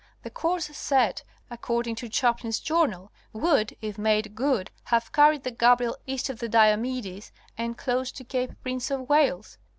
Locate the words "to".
1.97-2.09, 8.13-8.23